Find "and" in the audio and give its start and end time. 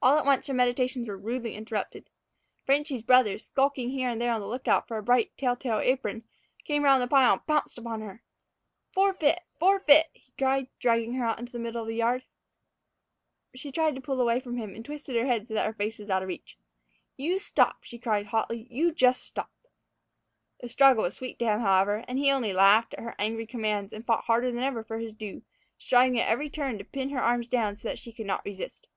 4.08-4.18, 7.34-7.46, 14.74-14.82, 22.08-22.18, 23.92-24.06